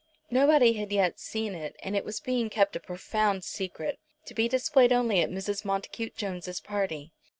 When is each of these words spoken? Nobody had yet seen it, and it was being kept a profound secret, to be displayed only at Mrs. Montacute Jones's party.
Nobody 0.31 0.73
had 0.73 0.91
yet 0.91 1.19
seen 1.19 1.53
it, 1.53 1.75
and 1.83 1.95
it 1.95 2.03
was 2.03 2.19
being 2.19 2.49
kept 2.49 2.75
a 2.75 2.79
profound 2.79 3.43
secret, 3.43 3.99
to 4.25 4.33
be 4.33 4.47
displayed 4.47 4.91
only 4.91 5.21
at 5.21 5.29
Mrs. 5.29 5.63
Montacute 5.63 6.15
Jones's 6.15 6.59
party. 6.59 7.13